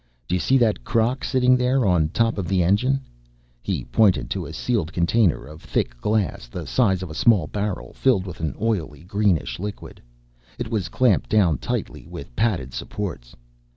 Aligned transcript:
"Do 0.27 0.33
you 0.33 0.39
see 0.39 0.57
that 0.57 0.83
crock 0.83 1.23
sitting 1.23 1.55
there 1.55 1.85
on 1.85 2.09
top 2.09 2.39
of 2.39 2.47
the 2.47 2.63
engine," 2.63 3.01
he 3.61 3.85
pointed 3.85 4.31
to 4.31 4.47
a 4.47 4.51
sealed 4.51 4.91
container 4.91 5.45
of 5.45 5.61
thick 5.61 5.95
glass 6.01 6.47
the 6.47 6.65
size 6.65 7.03
of 7.03 7.11
a 7.11 7.13
small 7.13 7.45
barrel, 7.45 7.93
filled 7.93 8.25
with 8.25 8.39
an 8.39 8.55
oily 8.59 9.03
greenish 9.03 9.59
liquid; 9.59 10.01
it 10.57 10.71
was 10.71 10.89
clamped 10.89 11.29
down 11.29 11.59
tightly 11.59 12.07
with 12.07 12.35
padded 12.35 12.73
supports. 12.73 13.35